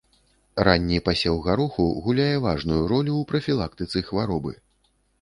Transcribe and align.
Ранні 0.67 0.97
пасеў 1.09 1.37
гароху 1.49 1.85
гуляе 2.07 2.33
важную 2.49 2.83
ролю 2.95 3.13
ў 3.21 3.23
прафілактыцы 3.33 4.07
хваробы. 4.13 4.61